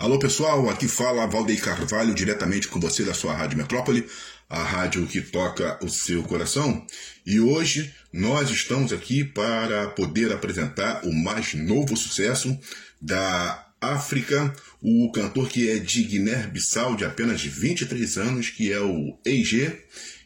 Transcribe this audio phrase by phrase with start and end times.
[0.00, 4.06] Alô pessoal, aqui fala Valdeir Carvalho, diretamente com você da sua Rádio Metrópole,
[4.48, 6.86] a rádio que toca o seu coração.
[7.26, 12.58] E hoje nós estamos aqui para poder apresentar o mais novo sucesso
[12.98, 19.18] da África, o cantor que é de Guiné-Bissau, de apenas 23 anos, que é o
[19.22, 19.70] EG,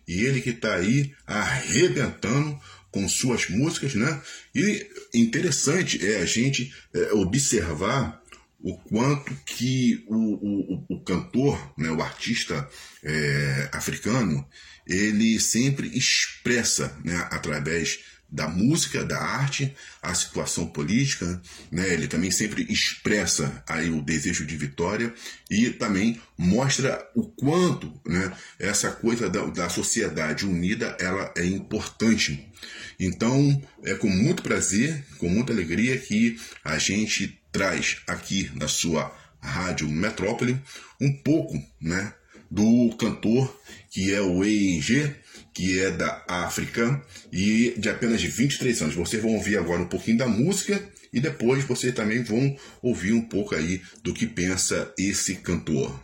[0.07, 2.57] e ele que está aí arrebentando
[2.93, 4.23] com suas músicas, né?
[4.55, 8.23] E interessante é a gente é, observar
[8.65, 12.67] o quanto que o, o, o cantor, né, o artista
[13.03, 14.49] é, africano,
[14.87, 18.01] ele sempre expressa né, através
[18.35, 21.95] da música, da arte, a situação política, né?
[21.95, 25.15] Ele também sempre expressa aí o desejo de vitória
[25.49, 32.51] e também mostra o quanto, né, essa coisa da, da sociedade unida ela é importante.
[32.99, 39.17] Então, é com muito prazer, com muita alegria que a gente traz aqui na sua
[39.41, 40.61] Rádio Metrópole
[41.01, 42.13] um pouco, né,
[42.55, 43.53] do cantor
[43.91, 45.15] que é o EIG,
[45.53, 47.01] que é da África
[47.33, 48.95] e de apenas de 23 anos.
[48.97, 53.23] Vocês vão ouvir agora um pouquinho da música e depois vocês também vão ouvir um
[53.23, 55.97] pouco aí do que pensa esse cantor.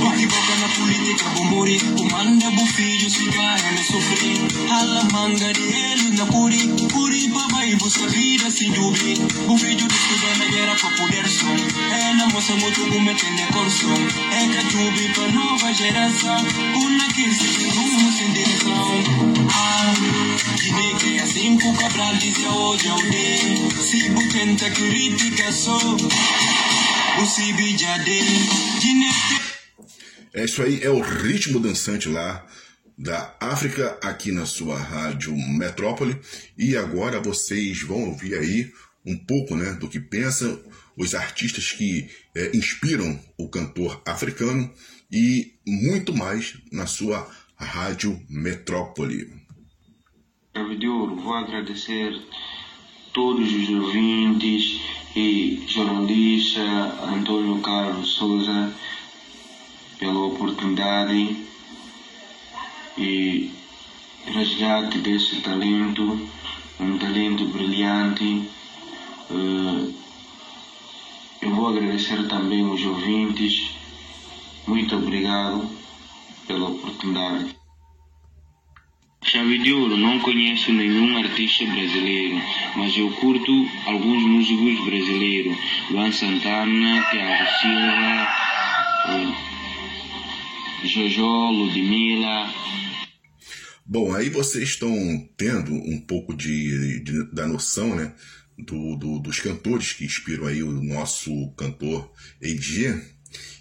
[0.00, 1.78] Bokiboka na política bombori.
[1.78, 4.38] Kumanda bufilho vai me sofrer
[4.70, 6.68] Hala manga de ele na curi.
[6.92, 9.14] Curi papai busca vida sem dubi
[9.46, 11.56] Bufilho de estudar na guerra poder som
[11.92, 13.94] É na moça muito como entender corção
[14.32, 16.44] É cachubi para nova geração.
[16.72, 19.02] Kuna que se rumo sem direção.
[19.54, 19.94] Ah,
[20.56, 23.82] Guiné que assim com Cabral dizia hoje ao dia.
[23.82, 28.24] Se butenta crítica só O Sibi Jadem
[28.80, 29.49] Guiné
[30.32, 32.46] é isso aí, é o ritmo dançante lá
[32.96, 36.16] da África aqui na sua rádio Metrópole.
[36.56, 38.70] E agora vocês vão ouvir aí
[39.04, 40.60] um pouco né, do que pensam
[40.96, 44.70] os artistas que é, inspiram o cantor africano
[45.10, 49.32] e muito mais na sua rádio Metrópole.
[51.16, 52.20] vou agradecer
[53.12, 54.80] todos os ouvintes
[55.16, 56.60] e jornalista
[57.02, 58.72] Antônio Carlos Souza
[60.00, 61.36] pela oportunidade
[62.96, 63.50] e
[64.24, 66.28] resgate desse talento,
[66.80, 68.48] um talento brilhante.
[69.30, 69.92] Eh,
[71.42, 73.70] eu vou agradecer também os ouvintes.
[74.66, 75.68] Muito obrigado
[76.46, 77.54] pela oportunidade.
[79.22, 82.40] Chave de Ouro, não conheço nenhum artista brasileiro,
[82.74, 83.52] mas eu curto
[83.86, 85.56] alguns músicos brasileiros.
[85.90, 88.28] Luan Santana, Thiago Silva,
[89.08, 89.59] eh,
[90.84, 92.52] Jojo, Ludmilla.
[93.84, 94.94] Bom, aí vocês estão
[95.36, 98.14] tendo um pouco de, de da noção, né?
[98.58, 102.94] Do, do, dos cantores que inspiram aí o nosso cantor Eiji.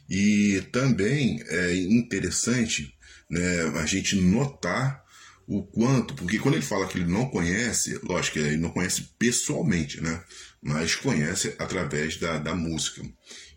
[0.10, 2.94] E também é interessante
[3.30, 5.04] né, a gente notar
[5.48, 9.10] o quanto, porque quando ele fala que ele não conhece, lógico que ele não conhece
[9.18, 10.24] pessoalmente, né?
[10.62, 13.02] Mas conhece através da, da música.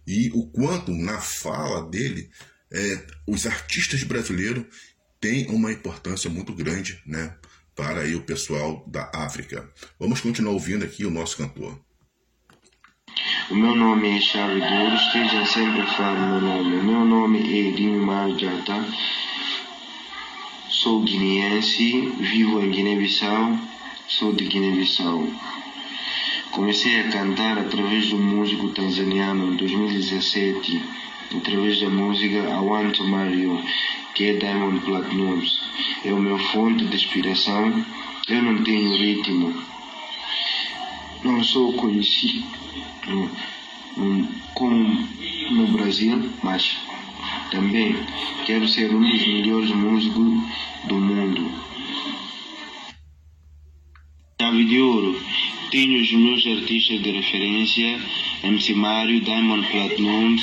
[0.06, 2.30] E o quanto na fala dele
[2.72, 4.64] é, os artistas brasileiros
[5.20, 7.34] têm uma importância muito grande né,
[7.76, 9.68] para aí o pessoal da África.
[9.98, 11.78] Vamos continuar ouvindo aqui o nosso cantor.
[13.50, 16.82] O meu nome é Charles Duro, esteja sempre falar meu nome.
[16.82, 18.86] Meu nome é Edinho Marjata,
[20.70, 23.58] sou guineense, vivo em Guiné-Bissau,
[24.08, 25.28] sou de Guiné-Bissau.
[26.52, 30.82] Comecei a cantar através do músico tanzaniano em 2017
[31.34, 33.64] através da música I Want to Marry You,
[34.14, 35.50] que é Diamond Platnumz.
[36.04, 37.84] É o meu fonte de inspiração.
[38.28, 39.62] Eu não tenho ritmo.
[41.24, 42.44] Não sou conhecido
[44.54, 45.08] como
[45.52, 46.76] no Brasil, mas
[47.50, 47.96] também
[48.44, 50.34] quero ser um dos melhores músicos
[50.84, 51.50] do mundo.
[54.38, 55.18] Chave de Ouro.
[55.72, 57.98] Tenho os meus artistas de referência,
[58.42, 60.42] MC Mário, Diamond Platnumz,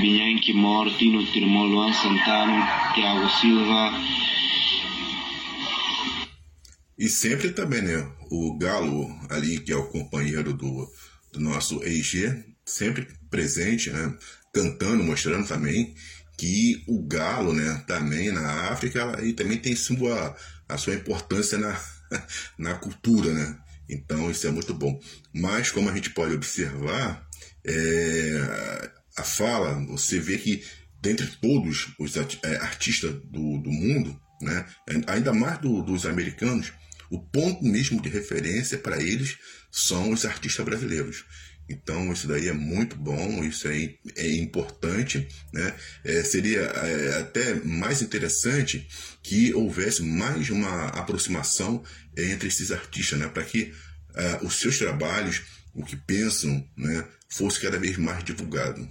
[0.00, 3.92] Binhanque Morte, no Tirmol Luan Santana, Tiago Silva.
[6.98, 8.10] E sempre também, né?
[8.30, 10.90] O Galo ali, que é o companheiro do,
[11.30, 14.16] do nosso EG, sempre presente, né?
[14.50, 15.94] Cantando, mostrando também
[16.38, 20.34] que o galo, né, também na África, e também tem sua,
[20.66, 21.78] a sua importância na,
[22.56, 23.58] na cultura, né?
[23.90, 25.00] Então isso é muito bom.
[25.34, 27.26] Mas como a gente pode observar,
[27.64, 30.62] é, a fala, você vê que
[31.00, 34.66] dentre todos os é, artistas do, do mundo, né,
[35.06, 36.72] ainda mais do, dos americanos,
[37.10, 39.36] o ponto mesmo de referência para eles
[39.70, 41.24] são os artistas brasileiros.
[41.70, 45.28] Então, isso daí é muito bom, isso é, é importante.
[45.52, 45.72] Né?
[46.04, 48.88] É, seria é, até mais interessante
[49.22, 51.82] que houvesse mais uma aproximação
[52.18, 53.28] entre esses artistas, né?
[53.28, 53.72] para que
[54.10, 58.88] uh, os seus trabalhos, o que pensam, né, fosse cada vez mais divulgado.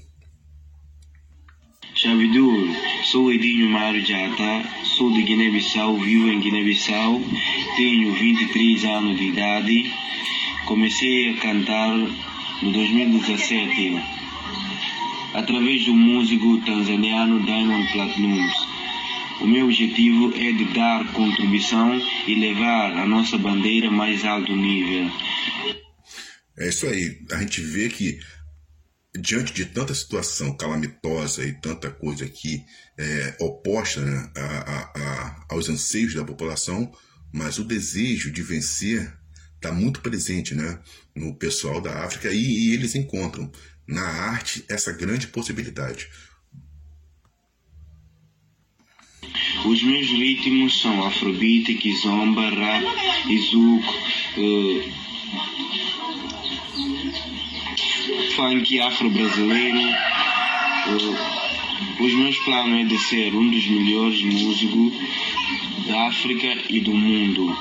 [1.94, 2.70] Chavidur,
[3.12, 4.64] sou Edinho Mário Jata,
[4.98, 7.22] sou de Guiné-Bissau, vivo em Guiné-Bissau,
[7.76, 9.92] tenho 23 anos de idade,
[10.66, 12.29] comecei a cantar
[12.62, 13.94] no 2017
[15.34, 18.54] através do músico tanzaniano Diamond Platnumz.
[19.42, 21.98] O meu objetivo é de dar contribuição
[22.28, 25.10] e levar a nossa bandeira mais alto nível.
[26.58, 27.20] É isso aí.
[27.32, 28.20] A gente vê que
[29.18, 32.64] diante de tanta situação calamitosa e tanta coisa aqui
[32.98, 36.92] é, oposta né, a, a, a, aos anseios da população,
[37.34, 39.19] mas o desejo de vencer
[39.60, 40.80] está muito presente né,
[41.14, 43.52] no pessoal da África e, e eles encontram
[43.86, 46.08] na arte essa grande possibilidade.
[49.66, 52.86] Os meus ritmos são afrobeat, kizomba, rap,
[53.30, 53.94] izuko,
[54.38, 54.94] uh,
[58.36, 59.80] funk afro-brasileiro.
[60.88, 64.94] Uh, os meus planos é de ser um dos melhores músicos
[65.88, 67.54] da África e do mundo.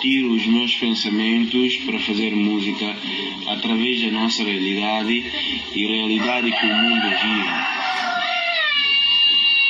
[0.00, 2.84] Tiro os meus pensamentos para fazer música
[3.46, 5.24] através da nossa realidade
[5.74, 7.76] e realidade que o mundo vive.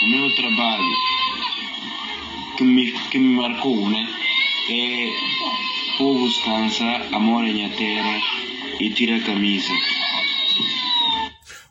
[0.03, 0.95] O meu trabalho
[2.57, 4.09] que me, que me marcou né,
[4.69, 8.21] é povos cansa, amor em minha terra
[8.81, 9.73] e tira a camisa.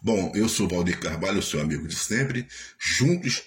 [0.02, 2.48] Bom, eu sou Valdir Carvalho, seu amigo de sempre,
[2.80, 3.44] juntos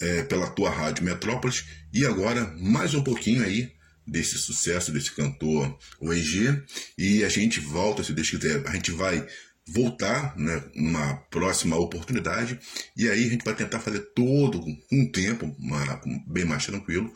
[0.00, 3.77] é, pela tua rádio Metrópolis e agora mais um pouquinho aí
[4.08, 6.62] desse sucesso desse cantor o EG
[6.96, 9.26] e a gente volta, se Deus quiser, a gente vai
[9.66, 12.58] voltar né, numa próxima oportunidade
[12.96, 17.12] e aí a gente vai tentar fazer todo um tempo uma, bem mais tranquilo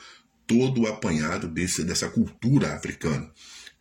[0.46, 3.32] todo o apanhado desse, dessa cultura africana.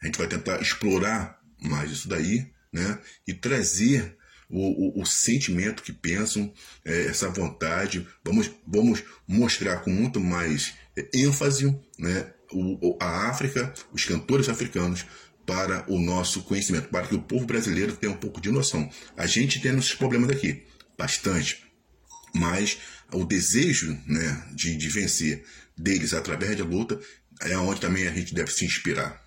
[0.01, 2.97] A gente vai tentar explorar mais isso daí né,
[3.27, 4.17] e trazer
[4.49, 6.53] o, o, o sentimento que pensam,
[6.85, 8.07] é, essa vontade.
[8.23, 10.73] Vamos, vamos mostrar com muito mais
[11.13, 15.05] ênfase né, o, a África, os cantores africanos,
[15.45, 18.89] para o nosso conhecimento, para que o povo brasileiro tenha um pouco de noção.
[19.17, 20.63] A gente tem esses problemas aqui,
[20.97, 21.63] bastante,
[22.33, 22.77] mas
[23.11, 25.43] o desejo né, de, de vencer
[25.77, 26.99] deles através da luta
[27.41, 29.19] é onde também a gente deve se inspirar.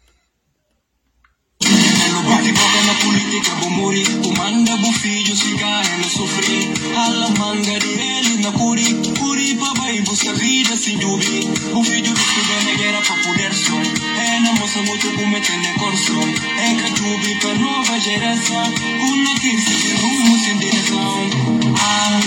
[12.85, 12.91] De.
[12.91, 13.81] O pra poder som.
[13.81, 16.13] É na moça muito cometendo corso.
[16.59, 18.75] É cachubi pra nova geração.
[19.01, 21.31] Una crise de rumo sem direção.
[21.79, 22.21] Ah,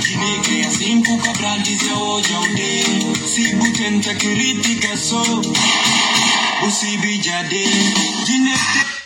[0.00, 3.26] Guiné cria cinco cabral, dizia hoje ao dia.
[3.26, 5.22] Se butenta crítica só.
[5.22, 7.70] O Cibi já deu.
[8.26, 9.01] Guiné